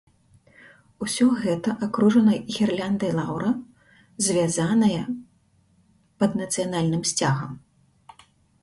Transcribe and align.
Усё 1.05 1.27
гэта 1.43 1.69
акружана 1.87 2.33
гірляндай 2.55 3.11
лаўра, 3.19 3.51
звязаная 4.29 5.03
пад 6.25 6.31
нацыянальным 6.43 7.03
сцягам. 7.13 7.51